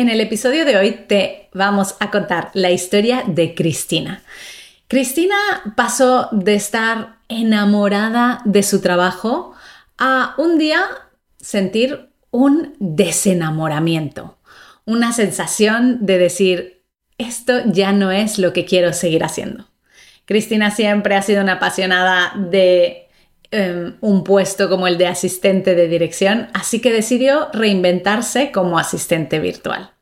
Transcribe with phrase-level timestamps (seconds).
[0.00, 4.22] En el episodio de hoy te vamos a contar la historia de Cristina.
[4.88, 5.36] Cristina
[5.76, 9.52] pasó de estar enamorada de su trabajo
[9.98, 10.80] a un día
[11.38, 14.38] sentir un desenamoramiento,
[14.86, 16.82] una sensación de decir,
[17.18, 19.68] esto ya no es lo que quiero seguir haciendo.
[20.24, 23.09] Cristina siempre ha sido una apasionada de
[23.50, 29.38] em, un puesto como el de asistente de dirección, así que decidió reinventarse como asistente
[29.38, 29.92] virtual.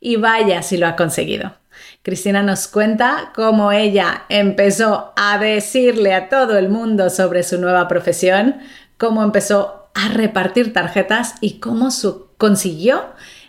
[0.00, 1.54] Y vaya si lo ha conseguido.
[2.02, 7.86] Cristina nos cuenta cómo ella empezó a decirle a todo el mundo sobre su nueva
[7.86, 8.56] profesión,
[8.98, 11.90] cómo empezó a repartir tarjetas y cómo
[12.38, 13.04] consiguió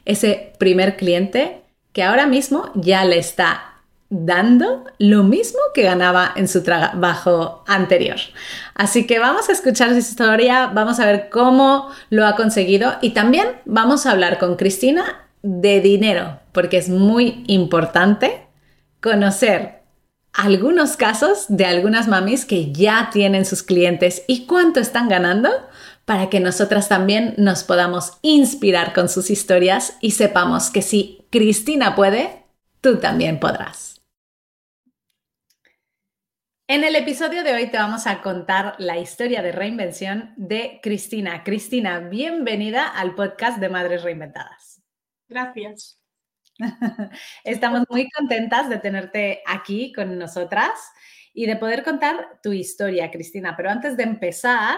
[0.05, 1.63] ese primer cliente
[1.93, 3.72] que ahora mismo ya le está
[4.13, 8.17] dando lo mismo que ganaba en su trabajo anterior.
[8.75, 13.09] Así que vamos a escuchar su historia, vamos a ver cómo lo ha conseguido y
[13.09, 18.47] también vamos a hablar con Cristina de dinero, porque es muy importante
[19.01, 19.81] conocer
[20.31, 25.49] algunos casos de algunas mamis que ya tienen sus clientes y cuánto están ganando
[26.05, 31.95] para que nosotras también nos podamos inspirar con sus historias y sepamos que si Cristina
[31.95, 32.43] puede,
[32.81, 33.92] tú también podrás.
[36.73, 41.43] En el episodio de hoy te vamos a contar la historia de reinvención de Cristina.
[41.43, 44.81] Cristina, bienvenida al podcast de Madres Reinventadas.
[45.29, 46.01] Gracias.
[47.43, 50.71] Estamos muy contentas de tenerte aquí con nosotras
[51.31, 53.55] y de poder contar tu historia, Cristina.
[53.55, 54.75] Pero antes de empezar,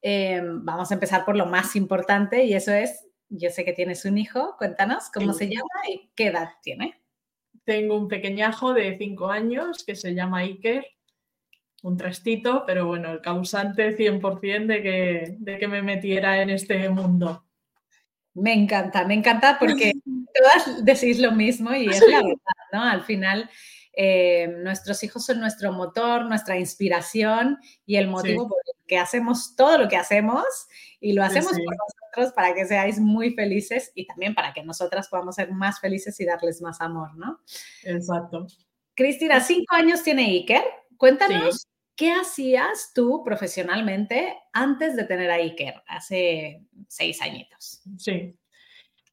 [0.00, 4.06] eh, vamos a empezar por lo más importante y eso es, yo sé que tienes
[4.06, 6.98] un hijo, cuéntanos cómo se llama y qué edad tiene.
[7.64, 10.95] Tengo un pequeñajo de cinco años que se llama Iker
[11.86, 16.88] un trastito, pero bueno, el causante 100% de que, de que me metiera en este
[16.88, 17.46] mundo.
[18.34, 19.92] Me encanta, me encanta porque
[20.34, 22.38] todas decís lo mismo y es la verdad,
[22.72, 22.82] ¿no?
[22.82, 23.48] Al final,
[23.92, 29.54] eh, nuestros hijos son nuestro motor, nuestra inspiración y el motivo por el que hacemos
[29.54, 30.44] todo lo que hacemos
[30.98, 35.06] y lo hacemos por nosotros para que seáis muy felices y también para que nosotras
[35.06, 37.38] podamos ser más felices y darles más amor, ¿no?
[37.84, 38.48] Exacto.
[38.96, 40.64] Cristina, cinco años tiene Iker.
[40.96, 47.82] Cuéntanos ¿Qué hacías tú profesionalmente antes de tener a Iker, hace seis añitos?
[47.96, 48.36] Sí,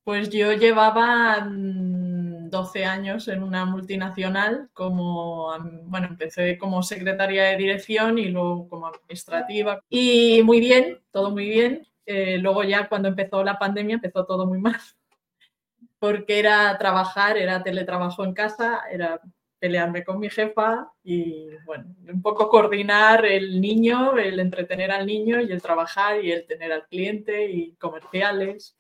[0.04, 5.48] pues yo llevaba 12 mm, años en una multinacional como,
[5.86, 9.80] bueno, empecé como secretaria de dirección y luego como administrativa.
[9.90, 11.88] Y muy bien, todo muy bien.
[12.06, 14.76] Eh, luego ya cuando empezó la pandemia empezó todo muy mal,
[16.00, 19.22] porque era trabajar, era teletrabajo en casa, era
[19.64, 25.40] pelearme con mi jefa y, bueno, un poco coordinar el niño, el entretener al niño
[25.40, 28.76] y el trabajar y el tener al cliente y comerciales.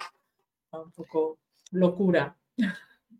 [0.73, 1.39] Un poco
[1.71, 2.35] locura.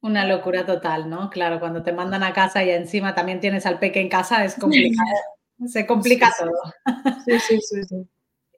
[0.02, 1.30] Una locura total, ¿no?
[1.30, 4.56] Claro, cuando te mandan a casa y encima también tienes al peque en casa, es
[4.56, 5.08] complicado.
[5.66, 6.52] Se complica todo.
[7.24, 7.84] Sí, sí, sí.
[7.86, 8.10] sí.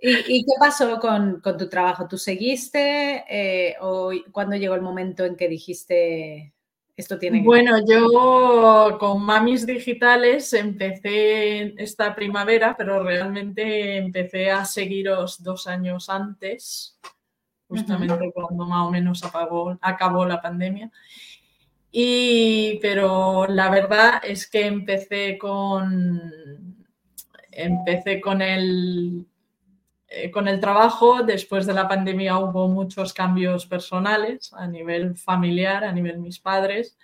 [0.02, 2.08] ¿Y, qué pasó con, tu trabajo?
[2.08, 6.55] ¿Tú seguiste eh, o cuándo llegó el momento en que dijiste,
[7.20, 15.68] tiene Bueno, yo con Mamis Digitales empecé esta primavera, pero realmente empecé a seguiros dos
[15.68, 16.98] años antes,
[17.68, 19.22] justamente cuando más o menos
[19.82, 20.90] acabó la pandemia.
[21.92, 26.86] Y, pero la verdad es que empecé con,
[27.52, 29.26] empecé con el,
[30.08, 35.84] eh, con el trabajo, después de la pandemia hubo muchos cambios personales a nivel familiar,
[35.84, 36.98] a nivel mis padres.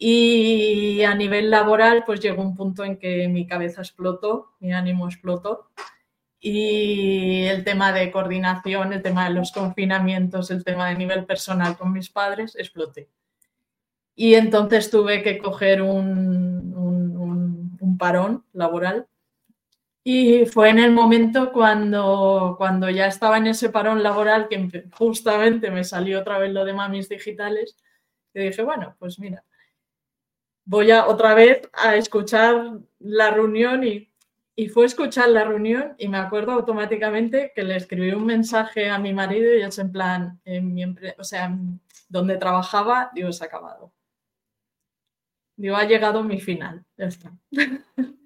[0.00, 5.08] Y a nivel laboral, pues llegó un punto en que mi cabeza explotó, mi ánimo
[5.08, 5.70] explotó.
[6.40, 11.76] Y el tema de coordinación, el tema de los confinamientos, el tema de nivel personal
[11.76, 13.10] con mis padres, exploté.
[14.14, 16.74] Y entonces tuve que coger un,
[17.80, 19.08] un parón laboral
[20.10, 25.70] y fue en el momento cuando, cuando ya estaba en ese parón laboral que justamente
[25.70, 27.76] me salió otra vez lo de mamis digitales,
[28.32, 29.44] que dije, bueno, pues mira,
[30.64, 34.10] voy a otra vez a escuchar la reunión y,
[34.56, 38.98] y fue escuchar la reunión y me acuerdo automáticamente que le escribí un mensaje a
[38.98, 40.84] mi marido y es en plan, en mi
[41.18, 41.54] o sea,
[42.08, 43.92] donde trabajaba, digo, se ha acabado.
[45.54, 47.30] Digo, ha llegado mi final, ya está.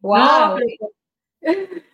[0.00, 0.58] ¡Wow!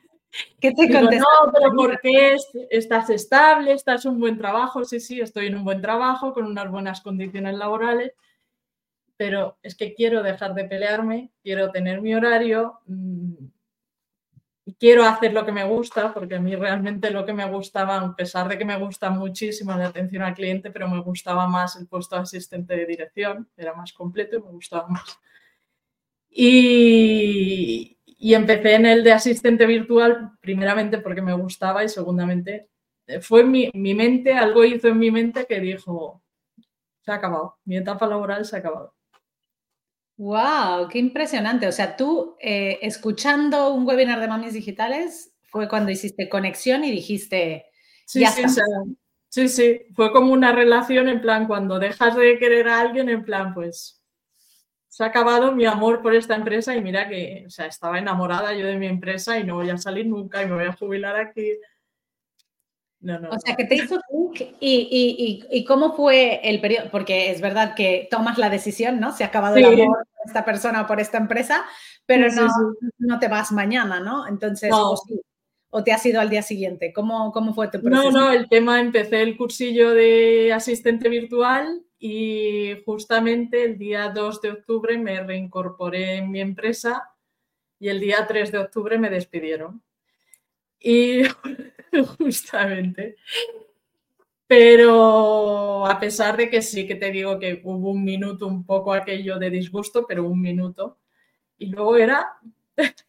[0.61, 2.37] ¿Qué te Digo, No, pero ¿por qué
[2.71, 3.73] estás estable?
[3.73, 4.85] ¿Estás en un buen trabajo?
[4.85, 8.13] Sí, sí, estoy en un buen trabajo, con unas buenas condiciones laborales,
[9.17, 13.35] pero es que quiero dejar de pelearme, quiero tener mi horario, mm,
[14.79, 18.15] quiero hacer lo que me gusta, porque a mí realmente lo que me gustaba, a
[18.15, 21.87] pesar de que me gusta muchísimo la atención al cliente, pero me gustaba más el
[21.89, 25.19] puesto de asistente de dirección, era más completo y me gustaba más.
[26.31, 27.58] Y,
[28.19, 32.69] y empecé en el de asistente virtual, primeramente porque me gustaba y segundamente
[33.07, 36.23] eh, fue mi, mi mente, algo hizo en mi mente que dijo,
[37.01, 38.93] se ha acabado, mi etapa laboral se ha acabado.
[40.17, 40.89] ¡Wow!
[40.91, 41.69] ¡Qué impresionante!
[41.69, 46.91] O sea, tú eh, escuchando un webinar de mamis digitales fue cuando hiciste conexión y
[46.91, 47.67] dijiste.
[48.05, 48.43] Sí, sí,
[49.29, 53.25] sí, sí, fue como una relación en plan, cuando dejas de querer a alguien, en
[53.25, 53.98] plan, pues
[54.99, 58.53] se ha acabado mi amor por esta empresa y mira que, o sea, estaba enamorada
[58.53, 61.15] yo de mi empresa y no voy a salir nunca y me voy a jubilar
[61.15, 61.53] aquí.
[63.31, 64.01] O sea, que te hizo
[64.59, 69.13] y, y, cómo fue el periodo, porque es verdad que tomas la decisión, ¿no?
[69.13, 71.65] Se ha acabado el amor por esta persona o por esta empresa,
[72.05, 72.49] pero no,
[72.99, 74.27] no, te vas mañana, ¿no?
[74.27, 76.93] Entonces, o, te has ido al día siguiente.
[76.93, 78.11] ¿Cómo, ¿Cómo fue tu proceso?
[78.11, 84.41] No, no, el tema, empecé el cursillo de asistente virtual y justamente el día 2
[84.41, 87.11] de octubre me reincorporé en mi empresa
[87.81, 89.83] y el día 3 de octubre me despidieron.
[90.81, 91.23] Y
[92.19, 93.17] justamente.
[94.47, 98.93] Pero a pesar de que sí que te digo que hubo un minuto un poco
[98.93, 100.99] aquello de disgusto, pero un minuto.
[101.59, 102.39] Y luego era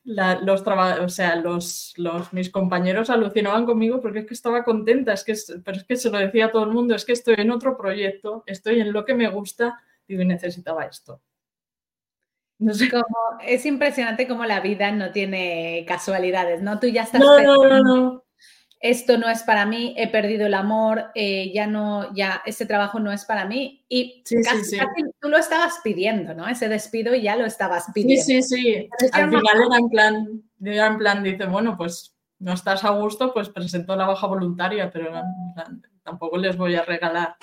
[0.04, 5.24] los o sea, los, los, mis compañeros alucinaban conmigo porque es que estaba contenta, es
[5.24, 7.51] que, pero es que se lo decía a todo el mundo, es que estoy en
[7.51, 11.21] otro proyecto, estoy en lo que me gusta, y necesitaba esto.
[12.57, 12.89] No sé.
[12.89, 13.06] Como,
[13.45, 16.80] es impresionante cómo la vida no tiene casualidades, ¿no?
[16.80, 17.22] Tú ya estás...
[17.22, 18.28] No, no, no, no
[18.81, 22.99] esto no es para mí, he perdido el amor, eh, ya no, ya ese trabajo
[22.99, 23.83] no es para mí.
[23.89, 24.77] Y casi,
[25.19, 26.47] tú lo estabas pidiendo, ¿no?
[26.47, 28.23] Ese despido ya lo estabas pidiendo.
[28.23, 28.89] Sí, sí, sí.
[29.11, 33.33] Al final era en plan, era en plan, dice, bueno, pues no estás a gusto,
[33.33, 35.11] pues presento la baja voluntaria, pero
[36.03, 37.35] tampoco les voy a regalar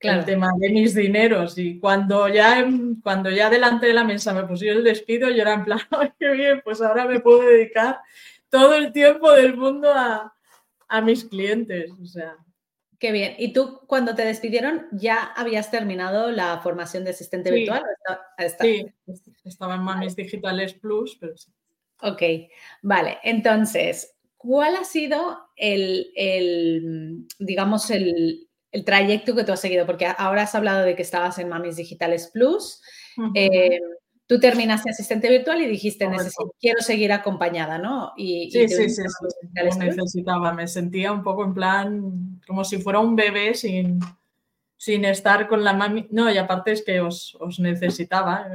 [0.00, 1.58] el tema de mis dineros.
[1.58, 2.66] Y cuando ya,
[3.02, 6.12] cuando ya delante de la mesa me pusieron el despido, yo era en plan, ay,
[6.18, 8.00] qué bien, pues ahora me puedo dedicar
[8.50, 11.90] todo el tiempo del mundo a, mis clientes.
[12.02, 12.36] O sea.
[12.98, 13.34] Qué bien.
[13.38, 17.82] ¿Y tú cuando te despidieron ya habías terminado la formación de asistente virtual?
[18.60, 18.84] Sí,
[19.44, 21.50] estaba en Mamis Digitales Plus, pero sí.
[22.02, 22.22] Ok,
[22.82, 23.18] vale.
[23.22, 28.48] Entonces, ¿cuál ha sido el, digamos, el,
[28.84, 29.86] trayecto que tú has seguido?
[29.86, 32.82] Porque ahora has hablado de que estabas en Mamis Digitales Plus.
[34.30, 36.08] Tú terminaste asistente virtual y dijiste,
[36.60, 38.12] quiero seguir acompañada, ¿no?
[38.16, 43.00] Y, sí, sí, sí, sí, necesitaba, me sentía un poco en plan, como si fuera
[43.00, 43.98] un bebé sin,
[44.76, 46.06] sin estar con la mami.
[46.12, 48.46] No, y aparte es que os, necesitaba.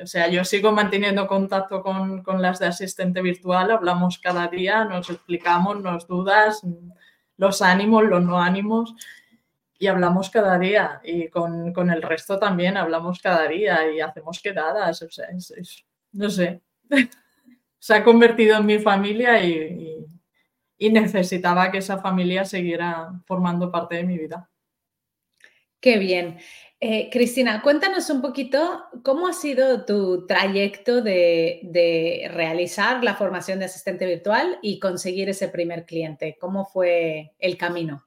[0.00, 4.84] o sea, yo sigo manteniendo contacto con, con, las de asistente virtual, hablamos cada día,
[4.84, 6.62] nos explicamos, nos dudas,
[7.36, 8.94] los ánimos, los no ánimos
[9.78, 15.02] y hablamos cada día y con, el resto también hablamos cada día y hacemos quedadas,
[15.02, 15.28] o sea,
[16.12, 16.62] no sé,
[17.78, 20.06] se ha convertido en mi familia y,
[20.78, 24.50] necesitaba que esa familia siguiera formando parte de mi vida.
[25.80, 26.36] Qué bien.
[26.78, 33.60] Eh, Cristina, cuéntanos un poquito cómo ha sido tu trayecto de, de, realizar la formación
[33.60, 36.36] de asistente virtual y conseguir ese primer cliente.
[36.38, 38.04] ¿Cómo fue el camino?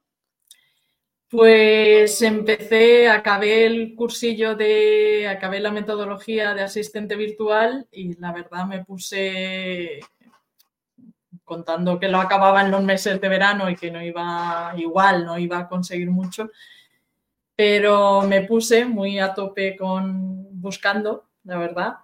[1.29, 8.66] Pues empecé, acabé el cursillo de, acabé la metodología de asistente virtual y la verdad
[8.66, 9.99] me puse
[11.44, 15.37] contando que lo acababa en los meses de verano y que no iba igual, no
[15.37, 16.49] iba a conseguir mucho,
[17.57, 21.97] pero me puse muy a tope con buscando, la verdad,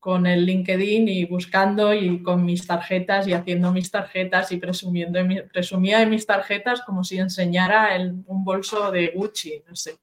[0.00, 5.20] con el LinkedIn y buscando y con mis tarjetas y haciendo mis tarjetas y presumiendo
[5.52, 7.90] presumía de mis tarjetas como si enseñara
[8.26, 9.98] un bolso de Gucci, no sé.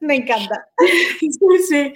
[0.00, 0.66] Me encanta.
[1.20, 1.30] Sí,
[1.68, 1.94] sí.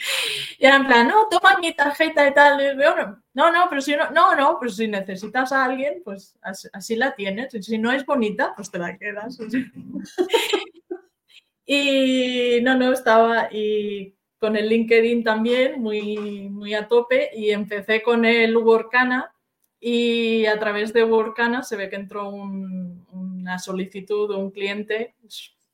[0.58, 2.76] Y era en plan, no, toma mi tarjeta y tal.
[2.76, 7.14] no, no, pero si no, no, no, pero si necesitas a alguien, pues así, la
[7.14, 7.54] tienes.
[7.54, 9.38] Y si no es bonita, pues te la quedas.
[11.66, 13.48] y no, no, estaba.
[13.52, 19.32] Y con el LinkedIn también, muy, muy a tope, y empecé con el Workana
[19.80, 25.14] y a través de Workana se ve que entró una solicitud de un cliente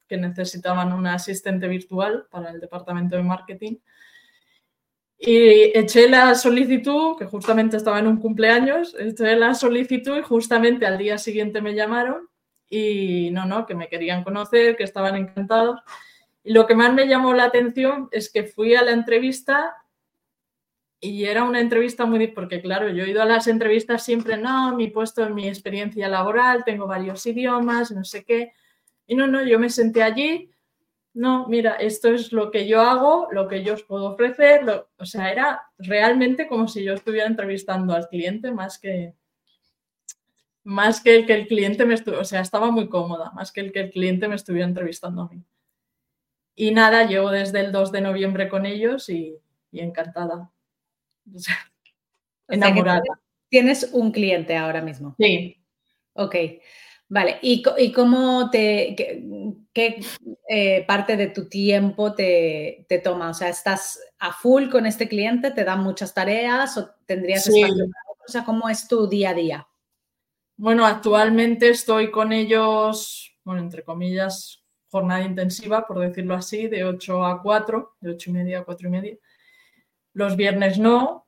[0.06, 3.76] que necesitaban un asistente virtual para el departamento de marketing.
[5.18, 10.86] Y eché la solicitud, que justamente estaba en un cumpleaños, eché la solicitud y justamente
[10.86, 12.28] al día siguiente me llamaron
[12.68, 15.80] y no, no, que me querían conocer, que estaban encantados.
[16.44, 19.76] Lo que más me llamó la atención es que fui a la entrevista
[21.00, 24.76] y era una entrevista muy, porque claro, yo he ido a las entrevistas siempre, no,
[24.76, 28.52] mi puesto en mi experiencia laboral, tengo varios idiomas, no sé qué.
[29.06, 30.50] Y no, no, yo me senté allí,
[31.14, 34.62] no, mira, esto es lo que yo hago, lo que yo os puedo ofrecer,
[34.96, 39.14] o sea, era realmente como si yo estuviera entrevistando al cliente más que
[40.62, 43.60] más que el que el cliente me estuviera, o sea, estaba muy cómoda, más que
[43.60, 45.42] el que el cliente me estuviera entrevistando a mí.
[46.60, 49.34] Y nada, llevo desde el 2 de noviembre con ellos y,
[49.72, 50.52] encantada.
[52.48, 53.00] enamorada.
[53.48, 55.14] tienes un cliente ahora mismo.
[55.18, 55.56] Sí.
[56.12, 56.36] Ok.
[57.08, 57.62] Vale, ¿y,
[57.94, 58.94] cómo te,
[59.72, 60.00] qué,
[60.50, 63.30] eh, parte de tu tiempo te, toma?
[63.30, 65.52] O sea, ¿estás a full con este cliente?
[65.52, 67.64] ¿Te dan muchas tareas o tendrías sí.
[67.64, 69.68] O sea, ¿cómo es tu día a día?
[70.58, 74.59] Bueno, actualmente estoy con ellos, bueno, entre comillas,
[74.90, 78.88] jornada intensiva, por decirlo así, de 8 a 4, de 8 y media a 4
[78.88, 79.16] y media.
[80.12, 81.26] Los viernes no,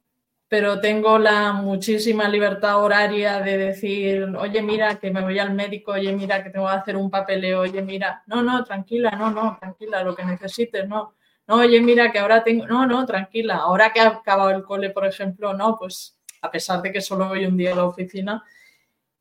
[0.49, 5.93] pero tengo la muchísima libertad horaria de decir, oye, mira, que me voy al médico,
[5.93, 9.57] oye, mira, que tengo que hacer un papeleo, oye, mira, no, no, tranquila, no, no,
[9.59, 11.15] tranquila, lo que necesites, no.
[11.47, 14.91] No, oye, mira, que ahora tengo, no, no, tranquila, ahora que ha acabado el cole,
[14.91, 18.45] por ejemplo, no, pues a pesar de que solo voy un día a la oficina,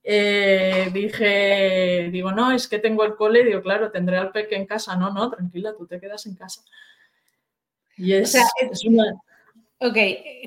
[0.04, 4.66] eh, dije, digo, no, es que tengo el cole, digo, claro, tendré al peque en
[4.66, 4.96] casa.
[4.96, 6.64] No, no, tranquila, tú te quedas en casa.
[7.98, 8.36] Y es,
[8.86, 9.14] una...
[9.80, 9.98] Ok,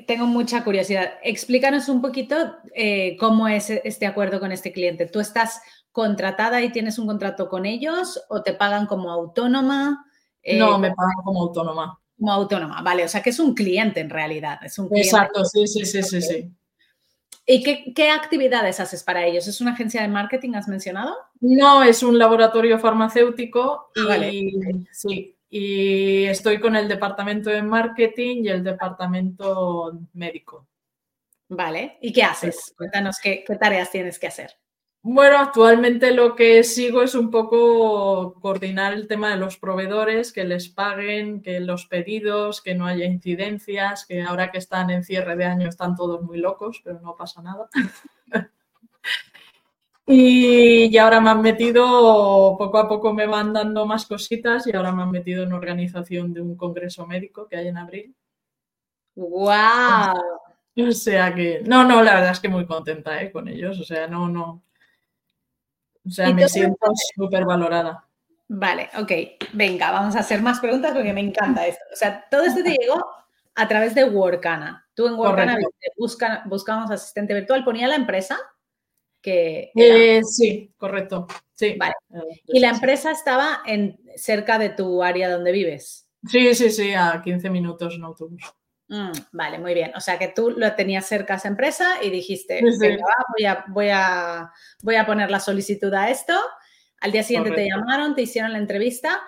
[0.07, 1.13] tengo mucha curiosidad.
[1.23, 2.35] Explícanos un poquito
[2.73, 5.05] eh, cómo es este acuerdo con este cliente.
[5.05, 10.05] ¿Tú estás contratada y tienes un contrato con ellos o te pagan como autónoma?
[10.41, 11.99] Eh, no, me pagan como autónoma.
[12.17, 13.03] Como autónoma, vale.
[13.05, 14.59] O sea que es un cliente en realidad.
[14.63, 16.51] Es un Exacto, sí, sí, sí, sí, sí.
[17.47, 19.47] ¿Y qué, actividades haces para ellos?
[19.47, 21.15] ¿Es una agencia de marketing, has mencionado?
[21.41, 24.51] No, es un laboratorio farmacéutico ah, y,
[24.91, 30.67] sí, y estoy con el departamento de marketing y el departamento médico.
[31.47, 32.73] Vale, ¿y qué haces?
[32.75, 34.57] Cuéntanos qué tareas tienes que hacer.
[35.07, 40.45] Bueno, actualmente lo que sigo es un poco coordinar el tema de los proveedores, que
[40.45, 45.35] les paguen, que los pedidos, que no haya incidencias, que ahora que están en cierre
[45.35, 47.69] de año están todos muy locos, pero no pasa nada.
[50.07, 54.91] y, ahora me han metido, poco a poco me van dando más cositas y ahora
[54.91, 58.15] me han metido en organización de un congreso médico que hay en abril.
[59.13, 60.15] ¡Wow!
[60.77, 63.31] O sea que, no, no, la verdad es que muy contenta ¿eh?
[63.31, 64.63] con ellos, o sea, no, no
[66.05, 66.77] o sea, me siento
[67.15, 68.05] súper valorada.
[68.47, 69.11] Vale, ok.
[69.53, 71.83] Venga, vamos a hacer más preguntas porque me encanta esto.
[71.91, 73.03] O sea, todo esto te llegó
[73.55, 74.87] a través de Workana.
[74.93, 75.57] Tú en Workana
[75.97, 77.63] busca, buscamos asistente virtual.
[77.63, 78.37] ¿Ponía la empresa?
[79.21, 81.25] Que eh, sí, correcto.
[81.53, 81.75] Sí.
[81.79, 81.95] Vale.
[82.13, 86.07] Eh, ¿Y la empresa estaba en, cerca de tu área donde vives?
[86.27, 88.41] Sí, sí, sí, a 15 minutos en autobús.
[88.87, 89.91] Mm, vale, muy bien.
[89.95, 93.89] O sea que tú lo tenías cerca a esa empresa y dijiste, voy, a, voy,
[93.89, 94.51] a,
[94.83, 96.33] voy a poner la solicitud a esto.
[97.01, 99.21] Al día siguiente te llamaron, te hicieron la entrevista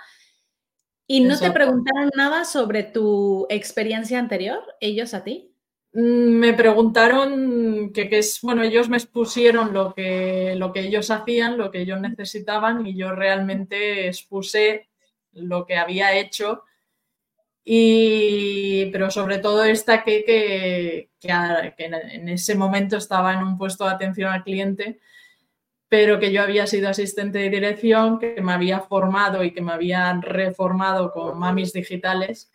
[1.08, 5.54] y no te preguntaron nada sobre tu experiencia anterior, ellos a ti.
[5.94, 11.58] Mm, me preguntaron que, es, bueno, ellos me expusieron lo que, lo que ellos hacían,
[11.58, 14.90] lo que ellos necesitaban y yo realmente expuse
[15.32, 16.64] lo que había hecho
[17.70, 21.10] y, pero sobre todo esta que, que,
[21.78, 25.02] en ese momento estaba en un puesto de atención al cliente,
[25.90, 29.74] pero que yo había sido asistente de dirección, que me había formado y que me
[29.74, 32.54] habían reformado con mamis digitales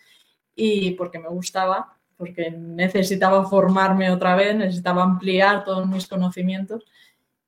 [0.54, 6.86] y porque me gustaba, porque necesitaba formarme otra vez, necesitaba ampliar todos mis conocimientos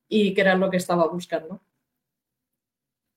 [0.06, 1.62] y que era lo que estaba buscando.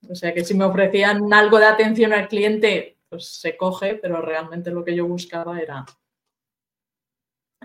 [0.10, 4.22] O sea que si me ofrecían algo de atención al cliente pues se coge, pero
[4.22, 5.86] realmente lo que yo buscaba era,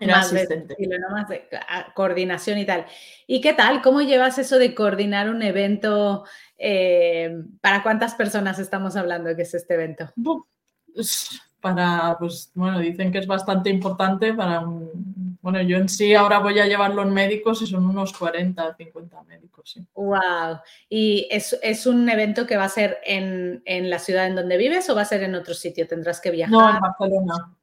[0.00, 0.76] era asistente.
[1.10, 1.48] más de
[1.94, 2.86] coordinación y tal.
[3.26, 3.82] ¿Y qué tal?
[3.82, 6.24] ¿Cómo llevas eso de coordinar un evento?
[6.58, 10.10] Eh, ¿Para cuántas personas estamos hablando que es este evento?
[11.60, 14.90] Para, pues, bueno, dicen que es bastante importante para un...
[15.42, 19.22] Bueno, yo en sí ahora voy a llevarlo en médicos y son unos 40, 50
[19.24, 19.86] médicos, sí.
[19.94, 20.60] Wow.
[20.88, 24.94] ¿Y es, un evento que va a ser en, la ciudad en donde vives o
[24.94, 25.86] va a ser en otro sitio?
[25.86, 26.52] ¿Tendrás que viajar?
[26.52, 27.56] No, en Barcelona.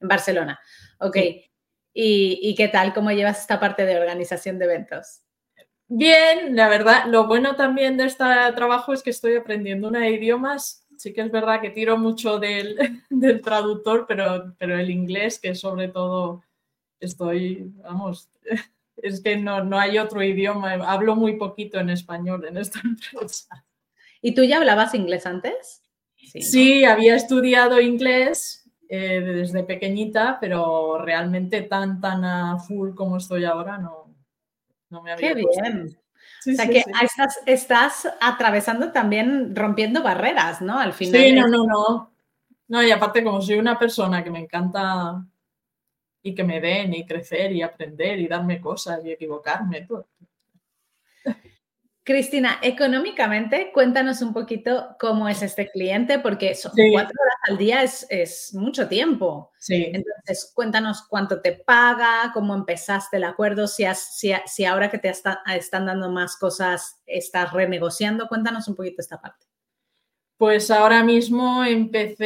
[0.00, 0.60] En Barcelona,
[0.98, 1.16] ok.
[1.94, 2.92] ¿Y, ¿Y qué tal?
[2.92, 5.22] ¿Cómo llevas esta parte de organización de eventos?
[5.88, 8.24] Bien, la verdad, lo bueno también de este
[8.54, 12.38] trabajo es que estoy aprendiendo una de idiomas sí que es verdad que tiro mucho
[12.38, 12.76] del,
[13.42, 16.44] traductor, pero, pero el inglés, que sobre todo
[17.02, 18.30] estoy, vamos,
[18.96, 23.64] es que no, no hay otro idioma, hablo muy poquito en español en esta empresa.
[24.20, 25.82] ¿Y tú ya hablabas inglés antes?
[26.16, 33.44] Sí, había estudiado inglés eh, desde pequeñita, pero realmente tan, tan a full como estoy
[33.44, 34.14] ahora no,
[34.88, 35.98] no me había Qué bien.
[36.46, 40.78] o sea que Estás, estás, atravesando también, rompiendo barreras, ¿no?
[40.78, 41.20] Al final.
[41.20, 42.12] Sí, no, no, no.
[42.68, 45.26] No, y aparte como soy una persona que me encanta
[46.22, 50.06] y que me den y crecer y aprender y darme cosas y equivocarme, todo.
[52.04, 57.84] Cristina, económicamente, cuéntanos un poquito cómo es este cliente, porque son cuatro horas al día
[57.84, 59.52] es, mucho tiempo.
[59.60, 59.92] Sí.
[59.92, 63.84] Entonces, cuéntanos cuánto te paga, cómo empezaste el acuerdo, si,
[64.46, 68.26] si, ahora que te están dando más cosas estás renegociando.
[68.26, 69.46] Cuéntanos un poquito esta parte.
[70.36, 72.20] Pues ahora mismo empecé,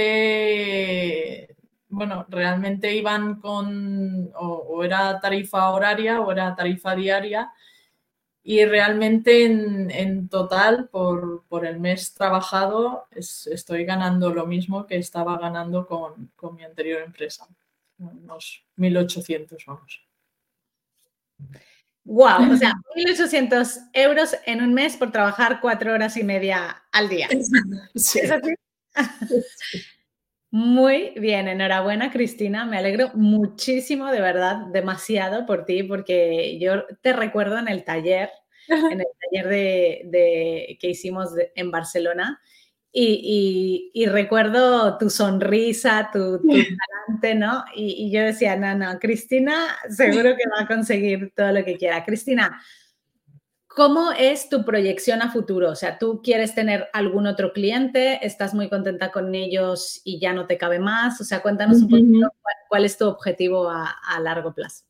[1.88, 7.52] bueno, realmente iban con, o era tarifa horaria o era tarifa diaria
[8.48, 15.84] y realmente en, total, por, el mes trabajado, estoy ganando lo mismo que estaba ganando
[15.84, 17.48] con, mi anterior empresa,
[17.98, 20.00] unos 1.800, vamos.
[22.04, 27.08] Wow, o sea, 1.800 euros en un mes por trabajar cuatro horas y media al
[27.08, 27.28] día.
[27.96, 28.20] Sí.
[28.20, 28.54] ¿Es así?
[30.50, 37.12] Muy bien, enhorabuena Cristina, me alegro muchísimo, de verdad, demasiado por ti, porque yo te
[37.12, 38.30] recuerdo en el taller,
[38.68, 42.40] en el taller de, que hicimos en Barcelona,
[42.98, 47.64] y, recuerdo tu sonrisa, tu, talante, ¿no?
[47.74, 51.76] Y, y, yo decía, no, no, Cristina seguro que va a conseguir todo lo que
[51.76, 52.04] quiera.
[52.04, 52.58] Cristina,
[53.76, 55.68] ¿Cómo es tu proyección a futuro?
[55.68, 58.18] O sea, ¿tú quieres tener algún otro cliente?
[58.26, 61.20] ¿Estás muy contenta con ellos y ya no te cabe más?
[61.20, 62.32] O sea, cuéntanos un poquito
[62.70, 64.86] cuál, es tu objetivo a, largo plazo.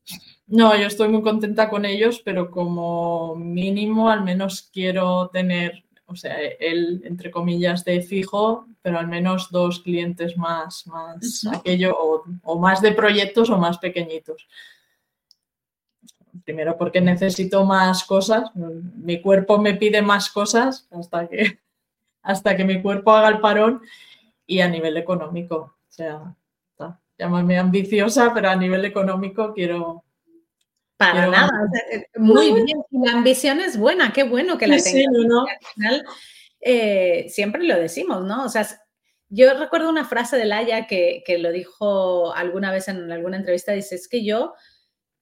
[0.47, 6.14] No, yo estoy muy contenta con ellos, pero como mínimo al menos quiero tener, o
[6.14, 12.23] sea, él, entre comillas, de fijo, pero al menos dos clientes más, más aquello, o,
[12.45, 14.47] o más de proyectos o más pequeñitos
[16.45, 21.59] primero porque necesito más cosas, mi cuerpo me pide más cosas hasta que,
[22.23, 23.83] hasta que mi cuerpo haga el parón
[24.47, 26.35] y a nivel económico, o sea,
[27.19, 30.02] llámame ambiciosa, pero a nivel económico quiero...
[30.99, 31.50] Para nada,
[31.93, 35.15] eh, muy bien, la ambición es buena, qué bueno que la tengas.
[35.15, 36.06] Al final,
[36.58, 38.47] eh, siempre lo decimos, ¿no?
[38.47, 38.67] O sea,
[39.28, 43.73] yo recuerdo una frase de Laia que, que lo dijo alguna vez en alguna entrevista,
[43.73, 44.54] dice, es que yo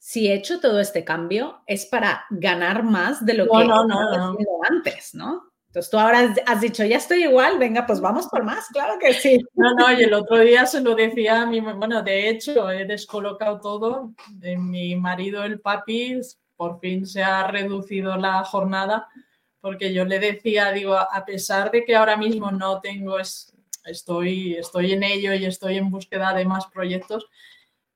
[0.06, 4.36] si he hecho todo este cambio es para ganar más de lo que no, no,
[4.68, 5.50] antes, ¿no?
[5.68, 9.14] Entonces tú ahora has dicho, ya estoy igual, venga, pues vamos por más, claro que
[9.14, 9.40] sí.
[9.54, 12.84] No, no, y el otro día se lo decía a mi, bueno, de hecho he
[12.84, 16.20] descolocado todo, de mi marido, el papi,
[16.54, 19.08] por fin se ha reducido la jornada,
[19.62, 23.16] porque yo le decía, digo, a pesar de que ahora mismo no tengo,
[23.86, 27.26] estoy, estoy en ello y estoy en búsqueda de más proyectos,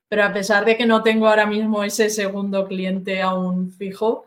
[0.09, 4.27] pero a pesar de que no tengo ahora mismo ese segundo cliente aún fijo,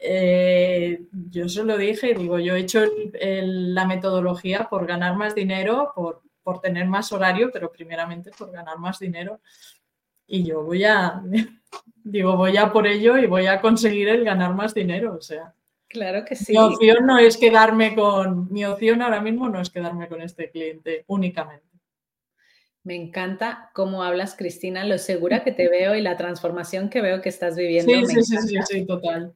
[0.00, 2.84] eh, yo se lo dije, digo, yo he hecho
[3.20, 8.78] la metodología por ganar más dinero, por, por, tener más horario, pero primeramente por ganar
[8.78, 9.40] más dinero.
[10.26, 11.22] Y yo voy a,
[12.04, 15.14] digo, voy a por ello y voy a conseguir el ganar más dinero.
[15.14, 15.54] O sea,
[15.88, 16.52] claro que sí.
[16.52, 20.50] Mi opción no es quedarme con, mi opción ahora mismo no es quedarme con este
[20.50, 21.67] cliente únicamente.
[22.88, 27.20] Me encanta cómo hablas, Cristina, lo segura que te veo y la transformación que veo
[27.20, 27.92] que estás viviendo.
[27.92, 29.34] Sí, sí, sí, sí, total.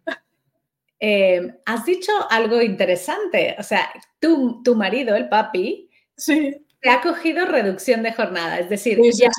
[0.99, 6.65] Eh, has dicho algo interesante, o sea, tu, tu marido, el papi, sí.
[6.81, 9.31] te ha cogido reducción de jornada, es decir, ya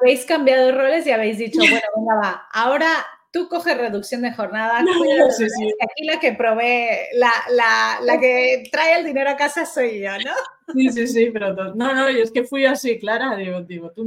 [0.00, 4.78] habéis cambiado roles y habéis dicho, bueno, venga, va, ahora tú coges reducción de jornada,
[4.78, 10.12] aquí la que provee, la, la, la, que trae el dinero a casa soy yo,
[10.12, 10.32] ¿no?
[10.72, 14.06] Sí, sí, sí, pero no, no, y es que fui así, Clara, digo, digo, tú,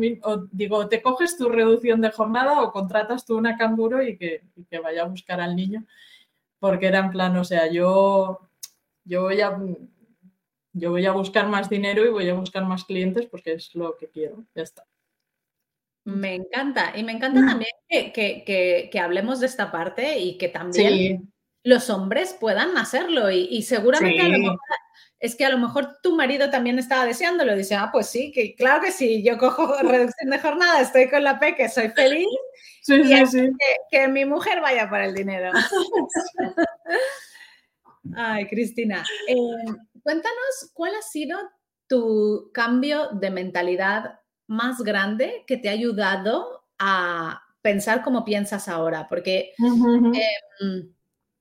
[0.51, 4.79] digo, te coges tu reducción de jornada o contratas tú una canguro y que, que
[4.79, 5.86] vaya a buscar al niño,
[6.60, 8.39] porque era en plan, o sea, yo,
[9.03, 9.58] yo voy a...
[10.71, 13.97] Yo voy a buscar más dinero y voy a buscar más clientes porque es lo
[13.97, 14.45] que quiero.
[14.53, 14.86] Ya está.
[16.10, 16.93] Me encanta.
[16.95, 17.48] Y me encanta mm.
[17.48, 17.72] también
[18.13, 21.32] que, hablemos de esta parte y que también
[21.63, 23.32] los hombres puedan hacerlo.
[23.32, 24.60] Y, seguramente a lo mejor,
[25.19, 27.56] es que a lo mejor tu marido también estaba deseándolo.
[27.56, 31.24] Dice, ah, pues sí, que claro que sí, yo cojo reducción de jornada, estoy con
[31.24, 32.28] la P, que soy feliz.
[32.82, 33.50] Sí, sí, sí.
[33.91, 35.52] Que, mi mujer vaya para el dinero.
[38.15, 39.36] Ay, Cristina, eh,
[40.02, 41.38] cuéntanos cuál ha sido
[41.88, 44.18] tu cambio de mentalidad
[44.49, 49.07] más grande que te ha ayudado a pensar como piensas ahora?
[49.07, 49.53] Porque
[50.59, 50.91] em,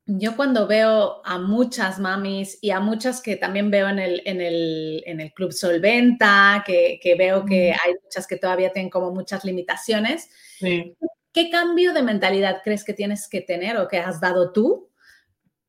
[0.04, 4.42] yo cuando veo a muchas mamis y a muchas que también veo en el, en
[4.42, 9.10] el, en el Club Solventa, que, que veo que hay muchas que todavía tienen como
[9.10, 10.28] muchas limitaciones,
[10.60, 14.90] ¿qué cambio de mentalidad crees que tienes que tener o que has dado tú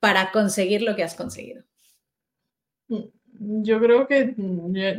[0.02, 1.64] para conseguir lo que has conseguido?
[3.42, 4.36] Yo creo que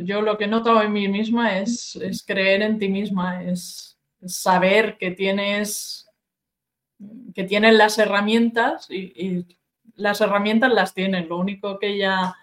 [0.03, 3.99] yo, lo que he notado en mí misma es, es creer en ti misma, es
[4.25, 6.01] saber que tienes
[7.33, 9.45] que tienen las herramientas y,
[9.95, 11.27] las herramientas las tienen.
[11.27, 12.35] Lo único que ya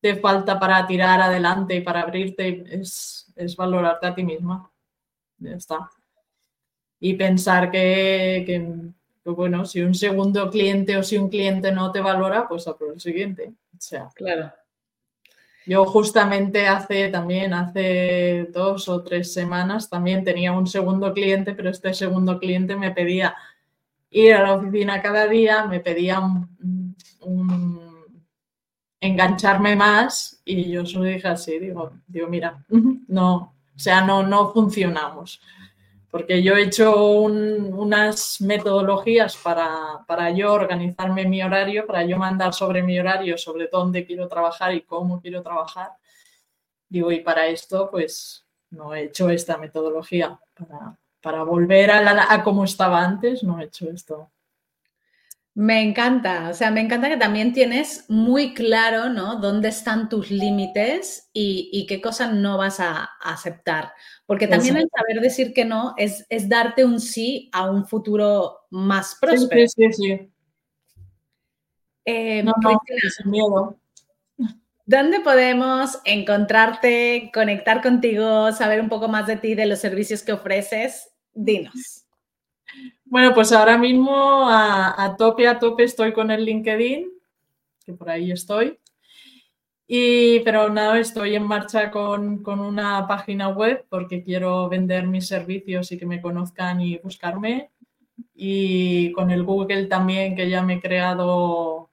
[0.00, 4.70] te falta para tirar adelante y para abrirte es, valorarte a ti misma.
[5.38, 5.90] Ya está.
[7.00, 8.92] Y pensar que,
[9.24, 12.92] bueno, si un segundo cliente o si un cliente no te valora, pues a por
[12.92, 13.52] el siguiente.
[13.72, 14.52] O sea, claro.
[15.68, 21.68] Yo justamente hace también, hace dos o tres semanas, también tenía un segundo cliente, pero
[21.68, 23.36] este segundo cliente me pedía
[24.08, 26.22] ir a la oficina cada día, me pedía
[28.98, 32.64] engancharme más y yo solo dije así, digo, digo, mira,
[33.06, 35.38] no, o sea, no, no funcionamos.
[36.10, 42.54] Porque yo he hecho unas metodologías para, para yo organizarme mi horario, para yo mandar
[42.54, 45.90] sobre mi horario, sobre dónde quiero trabajar y cómo quiero trabajar.
[46.88, 52.42] Digo, y para esto, pues no he hecho esta metodología para, para volver a, a
[52.42, 54.30] como estaba antes, no he hecho esto.
[55.60, 59.40] Me encanta, o sea, me encanta que también tienes muy claro, ¿no?
[59.40, 63.92] Dónde están tus límites y, qué cosas no vas a, aceptar.
[64.24, 68.68] Porque también el saber decir que no es, es, darte un sí a un futuro
[68.70, 69.66] más próspero.
[69.66, 70.32] Sí, sí, sí.
[72.04, 72.80] Eh, no, no,
[73.16, 73.80] sin miedo.
[74.86, 80.34] ¿Dónde podemos encontrarte, conectar contigo, saber un poco más de ti, de los servicios que
[80.34, 81.10] ofreces?
[81.34, 82.07] Dinos.
[83.10, 87.10] Bueno, pues ahora mismo a, tope, a tope estoy con el LinkedIn,
[87.84, 88.78] que por ahí estoy.
[89.86, 95.26] Y, pero nada, estoy en marcha con, con, una página web porque quiero vender mis
[95.26, 97.70] servicios y que me conozcan y buscarme.
[98.34, 101.88] Y con el Google también, que ya me he creado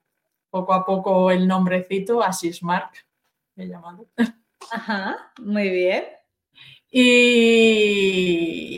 [0.50, 2.92] poco a poco el nombrecito, Asismark,
[3.56, 4.08] he llamado.
[4.70, 6.04] Ajá, muy bien.
[6.98, 8.72] Y,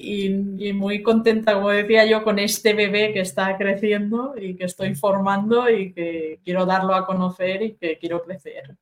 [0.57, 4.95] y, muy contenta, como decía yo, con este bebé que está creciendo y que estoy
[4.95, 8.75] formando y que quiero darlo a conocer y que quiero crecer.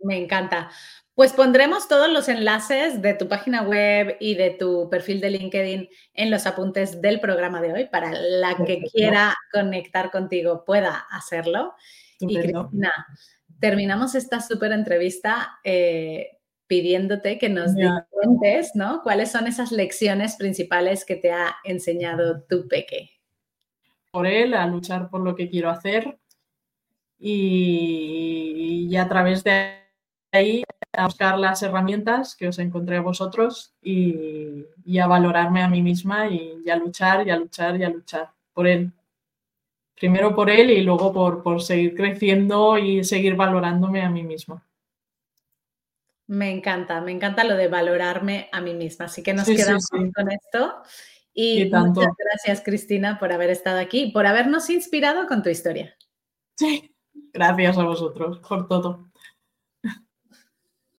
[0.00, 0.70] Me encanta.
[1.14, 5.88] Pues pondremos todos los enlaces de tu página web y de tu perfil de LinkedIn
[6.12, 11.72] en los apuntes del programa de hoy para la que quiera conectar contigo pueda hacerlo.
[12.18, 12.92] Y Cristina,
[13.58, 16.39] terminamos esta súper entrevista eh,
[16.70, 17.72] pidiéndote que nos
[18.10, 19.02] cuentes, ¿no?
[19.02, 23.10] ¿Cuáles son esas lecciones principales que te ha enseñado tu peque?
[24.12, 26.16] Por él, a luchar por lo que quiero hacer
[27.18, 29.80] y a través de
[30.30, 34.64] ahí a buscar las herramientas que os encontré a vosotros y,
[35.00, 38.68] a valorarme a mí misma y, a luchar y a luchar y a luchar por
[38.68, 38.92] él.
[39.98, 44.64] Primero por él y luego por, seguir creciendo y seguir valorándome a mí misma.
[46.30, 49.06] Me encanta, me encanta lo de valorarme a mí misma.
[49.06, 50.80] Así que nos quedamos con esto.
[51.34, 55.96] Y, muchas gracias, Cristina, por haber estado aquí, por habernos inspirado con tu historia.
[56.56, 56.94] Sí,
[57.32, 59.09] gracias a vosotros por todo.